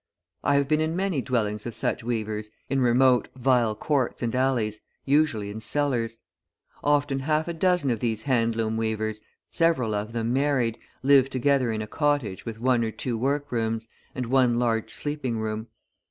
[0.43, 4.79] I have been in many dwellings of such weavers, in remote, vile courts and alleys,
[5.05, 6.17] usually in cellars.
[6.83, 11.71] Often half a dozen of these hand loom weavers, several of them married, live together
[11.71, 15.67] in a cottage with one or two workrooms, and one large sleeping room.